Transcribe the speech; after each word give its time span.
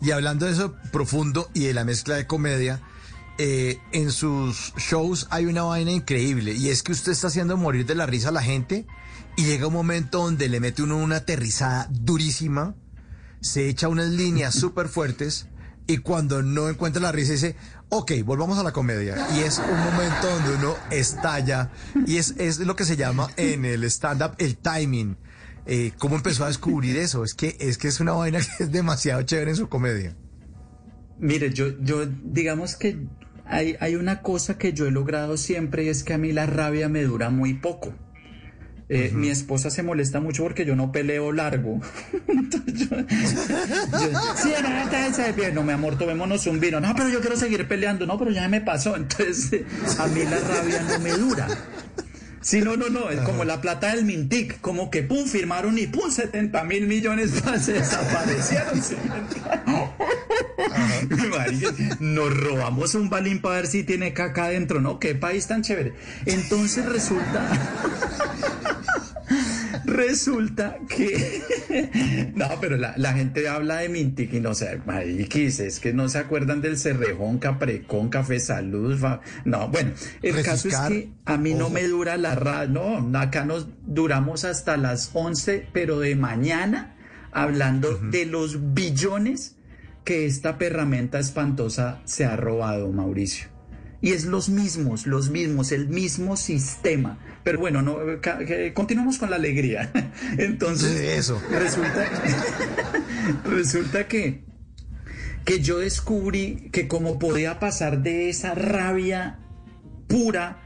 Y 0.00 0.10
hablando 0.10 0.46
de 0.46 0.52
eso 0.52 0.74
profundo 0.92 1.50
y 1.54 1.64
de 1.64 1.74
la 1.74 1.84
mezcla 1.84 2.16
de 2.16 2.26
comedia, 2.26 2.80
eh, 3.38 3.78
en 3.92 4.10
sus 4.12 4.72
shows 4.76 5.26
hay 5.30 5.44
una 5.44 5.62
vaina 5.62 5.90
increíble 5.90 6.54
y 6.54 6.70
es 6.70 6.82
que 6.82 6.92
usted 6.92 7.12
está 7.12 7.26
haciendo 7.26 7.58
morir 7.58 7.84
de 7.84 7.94
la 7.94 8.06
risa 8.06 8.30
a 8.30 8.32
la 8.32 8.40
gente 8.42 8.86
y 9.36 9.44
llega 9.44 9.66
un 9.66 9.74
momento 9.74 10.22
donde 10.22 10.48
le 10.48 10.58
mete 10.58 10.82
uno 10.82 10.96
una 10.96 11.16
aterrizada 11.16 11.86
durísima, 11.90 12.74
se 13.42 13.68
echa 13.68 13.88
unas 13.88 14.08
líneas 14.08 14.54
súper 14.58 14.88
fuertes 14.88 15.48
y 15.86 15.98
cuando 15.98 16.42
no 16.42 16.68
encuentra 16.68 17.02
la 17.02 17.12
risa 17.12 17.32
dice, 17.32 17.56
ok, 17.90 18.12
volvamos 18.24 18.58
a 18.58 18.64
la 18.64 18.72
comedia. 18.72 19.28
Y 19.36 19.40
es 19.40 19.58
un 19.58 19.78
momento 19.78 20.28
donde 20.28 20.54
uno 20.56 20.74
estalla 20.90 21.70
y 22.06 22.16
es, 22.16 22.34
es 22.38 22.58
lo 22.58 22.74
que 22.74 22.84
se 22.84 22.96
llama 22.96 23.28
en 23.36 23.64
el 23.64 23.84
stand-up 23.84 24.34
el 24.38 24.56
timing. 24.56 25.16
Eh, 25.66 25.92
¿Cómo 25.98 26.16
empezó 26.16 26.44
a 26.44 26.48
descubrir 26.48 26.96
eso? 26.96 27.24
Es 27.24 27.34
que, 27.34 27.56
es 27.58 27.78
que 27.78 27.88
es 27.88 28.00
una 28.00 28.12
vaina 28.12 28.38
que 28.58 28.64
es 28.64 28.72
demasiado 28.72 29.22
chévere 29.22 29.50
en 29.50 29.56
su 29.56 29.68
comedia. 29.68 30.16
Mire, 31.18 31.52
yo, 31.52 31.78
yo 31.80 32.06
digamos 32.06 32.76
que 32.76 32.98
hay, 33.46 33.76
hay 33.80 33.96
una 33.96 34.22
cosa 34.22 34.58
que 34.58 34.72
yo 34.72 34.86
he 34.86 34.90
logrado 34.90 35.36
siempre 35.36 35.84
y 35.84 35.88
es 35.88 36.04
que 36.04 36.14
a 36.14 36.18
mí 36.18 36.32
la 36.32 36.46
rabia 36.46 36.88
me 36.88 37.02
dura 37.02 37.30
muy 37.30 37.54
poco. 37.54 37.94
Eh, 38.88 39.10
Mi 39.12 39.30
esposa 39.30 39.68
se 39.68 39.82
molesta 39.82 40.20
mucho 40.20 40.44
porque 40.44 40.64
yo 40.64 40.76
no 40.76 40.92
peleo 40.92 41.32
largo. 41.32 41.80
Entonces 42.28 42.88
yo, 42.88 42.96
yo, 42.96 43.06
sí, 44.36 44.52
no, 45.52 45.62
mi 45.64 45.72
amor, 45.72 45.98
tomémonos 45.98 46.46
un 46.46 46.60
vino. 46.60 46.78
No, 46.78 46.94
pero 46.94 47.08
yo 47.08 47.20
quiero 47.20 47.36
seguir 47.36 47.66
peleando. 47.66 48.06
No, 48.06 48.16
pero 48.16 48.30
ya 48.30 48.48
me 48.48 48.60
pasó. 48.60 48.94
Entonces, 48.94 49.52
eh, 49.52 49.66
a 49.98 50.06
mí 50.06 50.22
la 50.22 50.38
rabia 50.38 50.82
no 50.88 51.00
me 51.00 51.10
dura. 51.12 51.48
Sí, 52.46 52.60
no, 52.60 52.76
no, 52.76 52.88
no, 52.88 53.10
es 53.10 53.18
como 53.22 53.42
la 53.42 53.60
plata 53.60 53.92
del 53.92 54.04
Mintic, 54.04 54.60
como 54.60 54.88
que 54.88 55.02
pum, 55.02 55.26
firmaron 55.26 55.76
y 55.78 55.88
pum, 55.88 56.08
70 56.08 56.62
mil 56.62 56.86
millones 56.86 57.32
se 57.60 57.72
desaparecieron. 57.72 58.78
Nos 61.98 62.40
robamos 62.40 62.94
un 62.94 63.10
balín 63.10 63.40
para 63.40 63.56
ver 63.56 63.66
si 63.66 63.82
tiene 63.82 64.12
caca 64.12 64.44
adentro, 64.44 64.80
¿no? 64.80 65.00
Qué 65.00 65.16
país 65.16 65.48
tan 65.48 65.62
chévere. 65.62 65.94
Entonces 66.24 66.86
resulta. 66.86 67.48
Resulta 69.86 70.78
que. 70.88 71.42
No, 72.34 72.48
pero 72.60 72.76
la, 72.76 72.94
la, 72.96 73.12
gente 73.12 73.48
habla 73.48 73.78
de 73.78 73.88
Mintic 73.88 74.32
y 74.34 74.40
no 74.40 74.54
sé, 74.54 74.80
mariquis, 74.84 75.60
es 75.60 75.80
que 75.80 75.92
no 75.92 76.08
se 76.08 76.18
acuerdan 76.18 76.60
del 76.60 76.76
Cerrejón, 76.76 77.38
Caprecón, 77.38 78.08
Café 78.08 78.40
Salud. 78.40 78.96
Fa... 78.98 79.20
No, 79.44 79.68
bueno, 79.68 79.92
el 80.22 80.42
caso 80.42 80.68
es 80.68 80.76
que 80.76 81.10
a 81.24 81.36
mí 81.36 81.54
no 81.54 81.70
me 81.70 81.84
dura 81.84 82.16
la 82.16 82.34
radio. 82.34 83.00
No, 83.00 83.18
acá 83.18 83.44
nos 83.44 83.68
duramos 83.86 84.44
hasta 84.44 84.76
las 84.76 85.10
11, 85.14 85.68
pero 85.72 86.00
de 86.00 86.16
mañana, 86.16 86.96
hablando 87.32 87.96
de 87.96 88.26
los 88.26 88.74
billones 88.74 89.56
que 90.04 90.26
esta 90.26 90.58
perramenta 90.58 91.18
espantosa 91.18 92.00
se 92.04 92.24
ha 92.24 92.36
robado, 92.36 92.90
Mauricio. 92.92 93.55
Y 94.00 94.12
es 94.12 94.24
los 94.24 94.48
mismos, 94.48 95.06
los 95.06 95.30
mismos, 95.30 95.72
el 95.72 95.88
mismo 95.88 96.36
sistema. 96.36 97.18
Pero 97.44 97.58
bueno, 97.58 97.82
no, 97.82 97.98
continuamos 98.74 99.18
con 99.18 99.30
la 99.30 99.36
alegría. 99.36 99.90
Entonces, 100.38 101.18
eso. 101.18 101.40
resulta, 101.50 102.04
resulta 103.44 104.08
que, 104.08 104.44
que 105.44 105.60
yo 105.60 105.78
descubrí 105.78 106.68
que 106.72 106.88
como 106.88 107.18
podía 107.18 107.58
pasar 107.58 108.02
de 108.02 108.28
esa 108.28 108.54
rabia 108.54 109.38
pura 110.08 110.62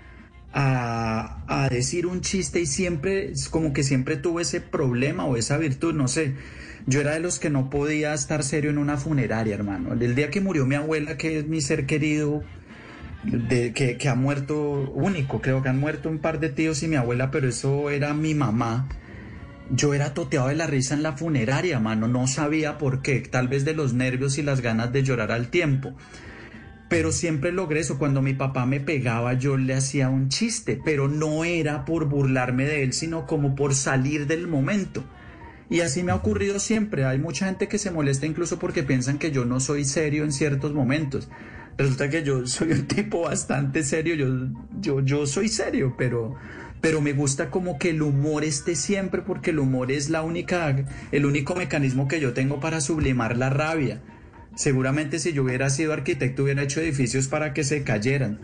a, 0.53 1.45
a 1.47 1.69
decir 1.69 2.07
un 2.07 2.23
chiste 2.23 2.61
y 2.61 2.67
siempre, 2.67 3.31
es 3.31 3.49
como 3.49 3.73
que 3.73 3.85
siempre 3.85 4.17
tuve 4.17 4.43
ese 4.43 4.61
problema 4.61 5.25
o 5.25 5.37
esa 5.37 5.57
virtud, 5.57 5.95
no 5.95 6.09
sé. 6.09 6.35
Yo 6.87 7.01
era 7.01 7.13
de 7.13 7.21
los 7.21 7.39
que 7.39 7.51
no 7.51 7.71
podía 7.71 8.15
estar 8.15 8.43
serio 8.43 8.71
en 8.71 8.79
una 8.79 8.97
funeraria, 8.97 9.55
hermano. 9.55 9.93
El 9.93 10.15
día 10.15 10.31
que 10.31 10.41
murió 10.41 10.67
mi 10.67 10.75
abuela, 10.75 11.17
que 11.17 11.39
es 11.39 11.47
mi 11.47 11.61
ser 11.61 11.87
querido, 11.87 12.43
de, 13.23 13.73
que, 13.73 13.97
que 13.97 14.09
ha 14.09 14.15
muerto 14.15 14.91
único, 14.95 15.41
creo 15.41 15.63
que 15.63 15.69
han 15.69 15.79
muerto 15.79 16.09
un 16.09 16.19
par 16.19 16.41
de 16.41 16.49
tíos 16.49 16.83
y 16.83 16.89
mi 16.89 16.97
abuela, 16.97 17.31
pero 17.31 17.49
eso 17.49 17.91
era 17.91 18.15
mi 18.15 18.35
mamá. 18.35 18.89
Yo 19.73 19.95
era 19.95 20.15
toteado 20.15 20.49
de 20.49 20.57
la 20.57 20.67
risa 20.67 20.95
en 20.95 21.03
la 21.03 21.17
funeraria, 21.17 21.79
mano, 21.79 22.09
no 22.09 22.27
sabía 22.27 22.77
por 22.79 23.03
qué, 23.03 23.21
tal 23.21 23.49
vez 23.49 23.65
de 23.65 23.75
los 23.75 23.95
nervios 23.95 24.37
y 24.39 24.43
las 24.43 24.61
ganas 24.61 24.93
de 24.93 25.03
llorar 25.03 25.31
al 25.31 25.49
tiempo. 25.49 25.95
Pero 26.89 27.13
siempre 27.13 27.53
logré 27.53 27.81
eso, 27.81 27.99
cuando 27.99 28.21
mi 28.21 28.35
papá 28.35 28.67
me 28.67 28.81
pegaba 28.81 29.35
yo 29.35 29.57
le 29.57 29.75
hacía 29.75 30.09
un 30.09 30.29
chiste, 30.29 30.81
pero 30.85 31.07
no 31.07 31.45
era 31.45 31.85
por 31.85 32.07
burlarme 32.07 32.65
de 32.65 32.83
él, 32.83 32.93
sino 32.93 33.27
como 33.27 33.55
por 33.55 33.77
salir 33.77 34.27
del 34.27 34.49
momento. 34.49 35.05
Y 35.69 35.83
así 35.83 36.03
me 36.03 36.11
ha 36.11 36.17
ocurrido 36.17 36.59
siempre. 36.59 37.05
Hay 37.05 37.21
mucha 37.21 37.47
gente 37.47 37.69
que 37.69 37.79
se 37.79 37.93
molesta 37.93 38.27
incluso 38.27 38.59
porque 38.59 38.83
piensan 38.83 39.19
que 39.19 39.31
yo 39.31 39.45
no 39.45 39.61
soy 39.61 39.85
serio 39.85 40.25
en 40.25 40.33
ciertos 40.33 40.75
momentos. 40.75 41.29
Resulta 41.79 42.11
que 42.11 42.23
yo 42.23 42.47
soy 42.47 42.73
un 42.73 42.87
tipo 42.87 43.23
bastante 43.23 43.83
serio, 43.83 44.15
yo, 44.15 44.27
yo, 44.81 45.01
yo 45.01 45.27
soy 45.27 45.49
serio, 45.49 45.95
pero, 45.97 46.35
pero 46.81 47.01
me 47.01 47.13
gusta 47.13 47.51
como 47.51 47.79
que 47.79 47.91
el 47.91 48.03
humor 48.03 48.45
esté 48.45 48.75
siempre 48.77 49.23
porque 49.23 49.51
el 49.51 49.59
humor 49.59 49.91
es 49.91 50.11
la 50.11 50.23
única, 50.23 50.85
el 51.13 51.27
único 51.27 51.55
mecanismo 51.55 52.09
que 52.09 52.21
yo 52.21 52.33
tengo 52.33 52.61
para 52.61 52.81
sublimar 52.81 53.37
la 53.37 53.51
rabia. 53.51 54.03
Seguramente 54.55 55.19
si 55.19 55.33
yo 55.33 55.45
hubiera 55.45 55.71
sido 55.71 55.93
arquitecto 55.93 56.43
hubiera 56.43 56.63
hecho 56.63 56.81
edificios 56.81 57.29
para 57.29 57.55
que 57.55 57.65
se 57.65 57.83
cayeran. 57.83 58.41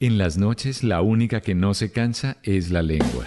En 0.00 0.18
las 0.18 0.38
noches 0.38 0.82
la 0.82 1.02
única 1.02 1.40
que 1.42 1.54
no 1.54 1.74
se 1.74 1.92
cansa 1.92 2.38
es 2.42 2.70
la 2.70 2.82
lengua. 2.82 3.26